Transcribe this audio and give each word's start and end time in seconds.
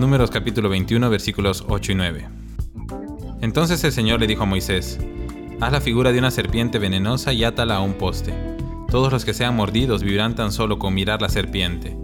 Números 0.00 0.30
capítulo 0.30 0.70
21 0.70 1.10
versículos 1.10 1.62
8 1.68 1.92
y 1.92 1.94
9. 1.94 2.28
Entonces 3.42 3.84
el 3.84 3.92
Señor 3.92 4.18
le 4.18 4.26
dijo 4.26 4.44
a 4.44 4.46
Moisés, 4.46 4.98
Haz 5.60 5.72
la 5.72 5.82
figura 5.82 6.10
de 6.10 6.18
una 6.18 6.30
serpiente 6.30 6.78
venenosa 6.78 7.34
y 7.34 7.44
átala 7.44 7.76
a 7.76 7.80
un 7.82 7.92
poste. 7.92 8.32
Todos 8.90 9.12
los 9.12 9.26
que 9.26 9.34
sean 9.34 9.56
mordidos 9.56 10.02
vivirán 10.02 10.34
tan 10.34 10.52
solo 10.52 10.78
con 10.78 10.94
mirar 10.94 11.20
la 11.20 11.28
serpiente. 11.28 11.98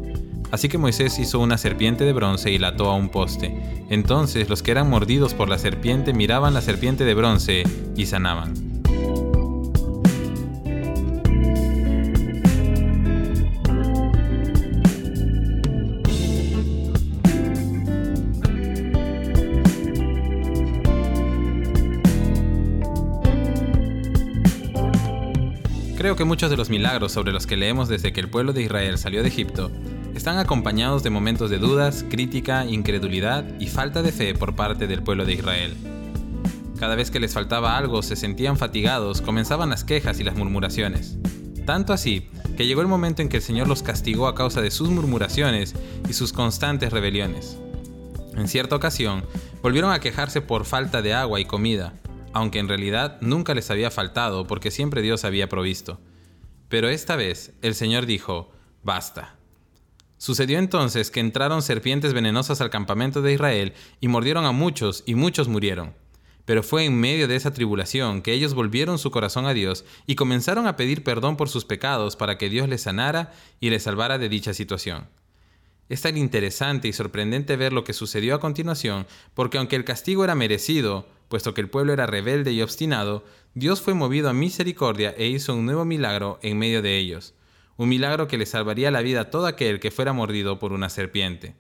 Así 0.51 0.69
que 0.69 0.77
Moisés 0.77 1.19
hizo 1.19 1.41
una 1.41 1.57
serpiente 1.57 2.05
de 2.05 2.13
bronce 2.13 2.53
y 2.53 2.59
la 2.59 2.69
ató 2.69 2.91
a 2.91 2.97
un 2.97 3.09
poste. 3.09 3.87
Entonces 3.89 4.51
los 4.51 4.63
que 4.63 4.73
eran 4.73 4.91
mordidos 4.91 5.33
por 5.33 5.49
la 5.49 5.57
serpiente 5.57 6.13
miraban 6.13 6.53
la 6.53 6.61
serpiente 6.61 7.07
de 7.07 7.15
bronce 7.15 7.63
y 7.97 8.05
sanaban. 8.05 8.66
Creo 26.07 26.15
que 26.15 26.25
muchos 26.25 26.51
de 26.51 26.57
los 26.57 26.71
milagros 26.71 27.11
sobre 27.11 27.33
los 27.33 27.49
que 27.49 27.57
leemos 27.57 27.89
desde 27.89 28.13
que 28.13 28.21
el 28.21 28.31
pueblo 28.31 28.53
de 28.53 28.63
Israel 28.63 28.97
salió 28.97 29.23
de 29.23 29.29
Egipto 29.29 29.73
están 30.15 30.39
acompañados 30.39 31.03
de 31.03 31.11
momentos 31.11 31.51
de 31.51 31.59
dudas, 31.59 32.05
crítica, 32.09 32.65
incredulidad 32.65 33.45
y 33.59 33.67
falta 33.67 34.03
de 34.03 34.13
fe 34.13 34.33
por 34.33 34.55
parte 34.55 34.87
del 34.87 35.03
pueblo 35.03 35.25
de 35.25 35.33
Israel. 35.33 35.77
Cada 36.79 36.95
vez 36.95 37.11
que 37.11 37.19
les 37.19 37.35
faltaba 37.35 37.77
algo, 37.77 38.03
se 38.03 38.15
sentían 38.15 38.57
fatigados, 38.57 39.21
comenzaban 39.21 39.69
las 39.69 39.83
quejas 39.83 40.21
y 40.21 40.23
las 40.23 40.37
murmuraciones. 40.37 41.19
Tanto 41.65 41.93
así 41.93 42.29
que 42.57 42.69
llegó 42.69 42.83
el 42.83 42.87
momento 42.87 43.21
en 43.21 43.29
que 43.29 43.39
el 43.39 43.43
Señor 43.43 43.67
los 43.67 43.83
castigó 43.83 44.29
a 44.29 44.37
causa 44.37 44.61
de 44.61 44.71
sus 44.71 44.91
murmuraciones 44.91 45.75
y 46.09 46.13
sus 46.13 46.33
constantes 46.33 46.93
rebeliones. 46.93 47.59
En 48.37 48.47
cierta 48.47 48.77
ocasión, 48.77 49.25
volvieron 49.61 49.91
a 49.91 49.99
quejarse 49.99 50.41
por 50.41 50.67
falta 50.67 51.03
de 51.03 51.15
agua 51.15 51.41
y 51.41 51.47
comida, 51.47 51.95
aunque 52.37 52.59
en 52.59 52.69
realidad 52.69 53.17
nunca 53.23 53.55
les 53.55 53.71
había 53.71 53.91
faltado 53.91 54.47
porque 54.47 54.71
siempre 54.71 55.01
Dios 55.01 55.25
había 55.25 55.49
provisto. 55.49 55.99
Pero 56.69 56.91
esta 56.91 57.17
vez 57.17 57.55
el 57.63 57.75
Señor 57.75 58.05
dijo, 58.05 58.53
basta. 58.83 59.37
Sucedió 60.19 60.59
entonces 60.59 61.11
que 61.11 61.21
entraron 61.21 61.63
serpientes 61.63 62.13
venenosas 62.13 62.61
al 62.61 62.69
campamento 62.69 63.23
de 63.23 63.33
Israel 63.33 63.73
y 64.03 64.09
mordieron 64.09 64.45
a 64.45 64.53
muchos 64.53 65.03
y 65.07 65.15
muchos 65.15 65.49
murieron. 65.49 65.95
Pero 66.45 66.63
fue 66.63 66.85
en 66.85 67.01
medio 67.01 67.27
de 67.27 67.37
esa 67.37 67.55
tribulación 67.55 68.21
que 68.21 68.35
ellos 68.35 68.53
volvieron 68.53 68.99
su 68.99 69.11
corazón 69.11 69.47
a 69.47 69.55
Dios 69.55 69.87
y 70.07 70.15
comenzaron 70.15 70.67
a 70.67 70.77
pedir 70.77 71.05
perdón 71.05 71.39
por 71.39 71.49
sus 71.49 71.65
pecados 71.65 72.17
para 72.17 72.37
que 72.37 72.51
Dios 72.51 72.69
les 72.69 72.83
sanara 72.83 73.33
y 73.61 73.71
les 73.71 73.85
salvara 73.85 74.19
de 74.19 74.29
dicha 74.29 74.53
situación. 74.53 75.09
Es 75.89 76.03
tan 76.03 76.19
interesante 76.19 76.87
y 76.87 76.93
sorprendente 76.93 77.57
ver 77.57 77.73
lo 77.73 77.83
que 77.83 77.95
sucedió 77.95 78.35
a 78.35 78.41
continuación, 78.41 79.07
porque 79.33 79.57
aunque 79.57 79.77
el 79.77 79.85
castigo 79.85 80.23
era 80.23 80.35
merecido, 80.35 81.09
puesto 81.29 81.55
que 81.55 81.61
el 81.61 81.71
pueblo 81.71 81.93
era 81.93 82.07
rebelde 82.07 82.53
y 82.53 82.63
obstinado, 82.63 83.25
Dios 83.55 83.81
fue 83.81 83.95
movido 83.95 84.29
a 84.29 84.33
misericordia 84.33 85.15
e 85.17 85.27
hizo 85.27 85.55
un 85.55 85.67
nuevo 85.67 85.85
milagro 85.85 86.39
en 86.43 86.59
medio 86.59 86.83
de 86.83 86.99
ellos, 86.99 87.35
un 87.77 87.89
milagro 87.89 88.29
que 88.29 88.39
le 88.39 88.47
salvaría 88.47 88.91
la 88.91 89.03
vida 89.03 89.23
a 89.23 89.31
todo 89.31 89.47
aquel 89.47 89.81
que 89.81 89.91
fuera 89.91 90.13
mordido 90.13 90.59
por 90.59 90.73
una 90.73 90.89
serpiente. 90.89 91.57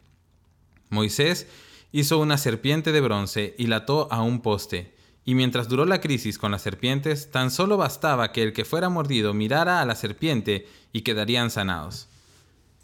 Moisés 0.88 1.46
hizo 1.92 2.18
una 2.18 2.38
serpiente 2.38 2.92
de 2.92 3.00
bronce 3.00 3.54
y 3.58 3.66
la 3.66 3.76
ató 3.76 4.08
a 4.12 4.22
un 4.22 4.40
poste, 4.40 4.94
y 5.24 5.34
mientras 5.34 5.68
duró 5.68 5.84
la 5.84 6.00
crisis 6.00 6.38
con 6.38 6.52
las 6.52 6.62
serpientes, 6.62 7.30
tan 7.30 7.50
solo 7.50 7.76
bastaba 7.76 8.30
que 8.32 8.42
el 8.42 8.52
que 8.52 8.64
fuera 8.64 8.88
mordido 8.88 9.34
mirara 9.34 9.80
a 9.80 9.84
la 9.84 9.96
serpiente 9.96 10.68
y 10.92 11.00
quedarían 11.00 11.50
sanados. 11.50 12.08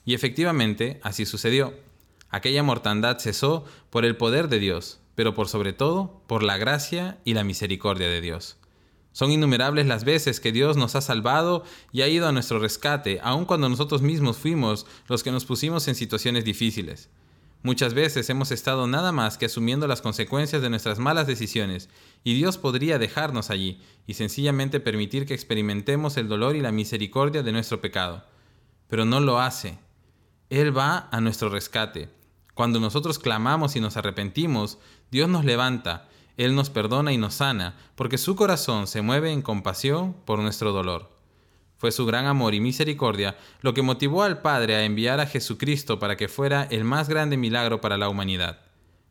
Y 0.05 0.15
efectivamente, 0.15 0.99
así 1.03 1.25
sucedió. 1.25 1.75
Aquella 2.31 2.63
mortandad 2.63 3.19
cesó 3.19 3.65
por 3.91 4.05
el 4.05 4.17
poder 4.17 4.49
de 4.49 4.59
Dios, 4.59 5.02
pero 5.15 5.35
por 5.35 5.49
sobre 5.49 5.73
todo 5.73 6.23
por 6.27 6.43
la 6.43 6.57
gracia 6.57 7.19
y 7.25 7.35
la 7.35 7.45
misericordia 7.45 8.09
de 8.09 8.21
Dios. 8.21 8.57
Son 9.13 9.31
innumerables 9.31 9.87
las 9.87 10.05
veces 10.05 10.41
que 10.41 10.53
Dios 10.53 10.79
nos 10.79 10.97
ha 10.97 11.03
salvado 11.03 11.65
y 11.93 12.01
ha 12.01 12.09
ido 12.09 12.27
a 12.27 12.33
nuestro 12.33 12.59
rescate, 12.59 13.21
aun 13.23 13.45
cuando 13.45 13.69
nosotros 13.69 14.01
mismos 14.01 14.39
fuimos 14.39 14.87
los 15.07 15.23
que 15.23 15.31
nos 15.31 15.45
pusimos 15.45 15.87
en 15.89 15.95
situaciones 15.95 16.45
difíciles. 16.45 17.11
Muchas 17.63 17.95
veces 17.95 18.29
hemos 18.31 18.51
estado 18.51 18.87
nada 18.87 19.13
más 19.13 19.39
que 19.39 19.47
asumiendo 19.47 19.87
las 19.87 20.01
consecuencias 20.01 20.63
de 20.63 20.71
nuestras 20.71 20.99
malas 20.99 21.27
decisiones, 21.27 21.91
y 22.25 22.35
Dios 22.35 22.57
podría 22.59 22.99
dejarnos 22.99 23.51
allí 23.51 23.81
y 24.07 24.15
sencillamente 24.15 24.81
permitir 24.81 25.27
que 25.27 25.35
experimentemos 25.35 26.17
el 26.17 26.27
dolor 26.27 26.57
y 26.57 26.61
la 26.61 26.73
misericordia 26.73 27.43
de 27.43 27.53
nuestro 27.53 27.81
pecado. 27.81 28.25
Pero 28.89 29.05
no 29.05 29.21
lo 29.21 29.41
hace. 29.41 29.79
Él 30.51 30.77
va 30.77 31.09
a 31.13 31.21
nuestro 31.21 31.51
rescate 31.51 32.09
cuando 32.55 32.81
nosotros 32.81 33.19
clamamos 33.19 33.77
y 33.77 33.81
nos 33.81 33.97
arrepentimos, 33.97 34.79
Dios 35.11 35.29
nos 35.29 35.45
levanta, 35.45 36.09
Él 36.37 36.55
nos 36.55 36.71
perdona 36.71 37.13
y 37.13 37.17
nos 37.17 37.35
sana, 37.35 37.77
porque 37.95 38.19
su 38.19 38.37
corazón 38.37 38.87
se 38.87 39.03
mueve 39.03 39.33
en 39.33 39.43
compasión 39.43 40.15
por 40.25 40.39
nuestro 40.39 40.73
dolor. 40.73 41.11
Fue 41.79 41.91
su 41.91 42.07
gran 42.07 42.27
amor 42.27 42.55
y 42.55 42.61
misericordia 42.61 43.37
lo 43.61 43.75
que 43.75 43.83
motivó 43.83 44.23
al 44.23 44.41
Padre 44.41 44.77
a 44.77 44.85
enviar 44.85 45.19
a 45.19 45.27
Jesucristo 45.27 45.99
para 45.99 46.17
que 46.17 46.29
fuera 46.29 46.63
el 46.71 46.85
más 46.85 47.09
grande 47.09 47.37
milagro 47.37 47.81
para 47.81 47.97
la 47.97 48.09
humanidad. 48.09 48.61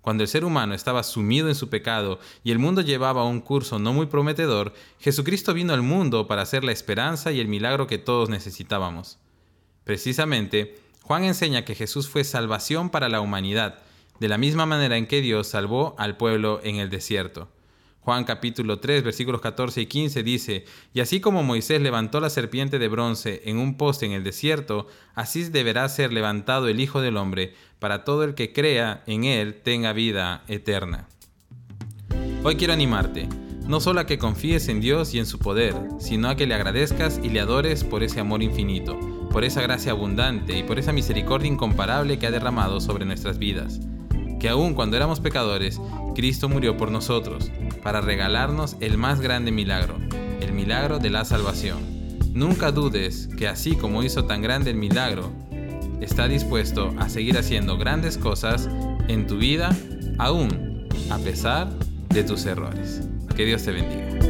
Cuando 0.02 0.24
el 0.24 0.30
ser 0.30 0.46
humano 0.46 0.74
estaba 0.74 1.04
sumido 1.04 1.48
en 1.48 1.56
su 1.56 1.70
pecado 1.70 2.20
y 2.44 2.52
el 2.52 2.60
mundo 2.60 2.82
llevaba 2.82 3.26
un 3.26 3.42
curso 3.42 3.78
no 3.78 3.94
muy 3.94 4.06
prometedor, 4.06 4.74
Jesucristo 5.00 5.54
vino 5.54 5.74
al 5.74 5.82
mundo 5.82 6.28
para 6.28 6.44
hacer 6.44 6.64
la 6.64 6.72
esperanza 6.72 7.32
y 7.32 7.40
el 7.40 7.48
milagro 7.48 7.88
que 7.88 7.98
todos 7.98 8.30
necesitábamos. 8.30 9.20
Precisamente, 9.84 10.80
Juan 11.04 11.24
enseña 11.24 11.66
que 11.66 11.76
Jesús 11.76 12.08
fue 12.08 12.24
salvación 12.24 12.90
para 12.90 13.10
la 13.10 13.22
humanidad, 13.22 13.80
de 14.20 14.28
la 14.30 14.38
misma 14.38 14.66
manera 14.66 14.98
en 14.98 15.08
que 15.08 15.22
Dios 15.22 15.48
salvó 15.48 15.96
al 15.98 16.16
pueblo 16.16 16.62
en 16.64 16.76
el 16.76 16.90
desierto. 16.90 17.50
Juan 18.02 18.24
capítulo 18.24 18.80
3 18.80 19.04
versículos 19.04 19.42
14 19.42 19.82
y 19.82 19.86
15 19.86 20.24
dice, 20.24 20.66
Y 20.94 21.02
así 21.02 21.20
como 21.20 21.44
Moisés 21.44 21.82
levantó 21.82 22.20
la 22.20 22.30
serpiente 22.30 22.80
de 22.80 22.88
bronce 22.88 23.42
en 23.46 23.58
un 23.58 23.78
poste 23.78 24.06
en 24.06 24.12
el 24.12 24.24
desierto, 24.24 24.88
así 25.14 25.44
deberá 25.44 25.88
ser 25.90 26.12
levantado 26.12 26.68
el 26.68 26.80
Hijo 26.80 27.02
del 27.02 27.18
Hombre, 27.18 27.54
para 27.80 28.04
todo 28.04 28.24
el 28.24 28.34
que 28.34 28.54
crea 28.54 29.04
en 29.06 29.24
él 29.24 29.62
tenga 29.62 29.94
vida 29.94 30.44
eterna. 30.48 31.08
Hoy 32.44 32.56
quiero 32.56 32.74
animarte, 32.74 33.28
no 33.68 33.80
solo 33.82 34.02
a 34.02 34.06
que 34.08 34.18
confíes 34.18 34.68
en 34.68 34.82
Dios 34.82 35.14
y 35.14 35.20
en 35.20 35.28
su 35.28 35.38
poder, 35.38 35.76
sino 36.00 36.30
a 36.30 36.36
que 36.36 36.48
le 36.48 36.56
agradezcas 36.56 37.20
y 37.24 37.30
le 37.30 37.40
adores 37.40 37.84
por 37.84 38.02
ese 38.02 38.20
amor 38.20 38.42
infinito 38.42 39.21
por 39.32 39.44
esa 39.44 39.62
gracia 39.62 39.92
abundante 39.92 40.58
y 40.58 40.64
por 40.64 40.80
esa 40.80 40.92
misericordia 40.92 41.52
incomparable 41.52 42.20
que 42.20 42.28
ha 42.28 42.32
derramado 42.32 42.82
sobre 42.82 43.06
nuestras 43.06 43.38
vidas. 43.38 43.80
Que 44.40 44.50
aun 44.50 44.74
cuando 44.74 44.98
éramos 44.98 45.20
pecadores, 45.20 45.80
Cristo 46.16 46.50
murió 46.50 46.78
por 46.78 46.92
nosotros, 46.92 47.52
para 47.84 48.02
regalarnos 48.02 48.76
el 48.80 48.98
más 48.98 49.22
grande 49.22 49.52
milagro, 49.52 49.96
el 50.42 50.54
milagro 50.54 51.00
de 51.00 51.10
la 51.10 51.26
salvación. 51.26 51.80
Nunca 52.34 52.72
dudes 52.72 53.30
que 53.38 53.48
así 53.48 53.76
como 53.76 54.04
hizo 54.04 54.26
tan 54.26 54.42
grande 54.42 54.72
el 54.72 54.78
milagro, 54.78 55.32
está 56.02 56.28
dispuesto 56.28 56.94
a 56.98 57.10
seguir 57.10 57.38
haciendo 57.38 57.78
grandes 57.78 58.18
cosas 58.18 58.70
en 59.08 59.28
tu 59.28 59.38
vida, 59.38 59.76
aún 60.18 60.88
a 61.10 61.18
pesar 61.20 61.70
de 62.10 62.24
tus 62.24 62.46
errores. 62.46 63.02
Que 63.36 63.46
Dios 63.46 63.64
te 63.64 63.72
bendiga. 63.72 64.21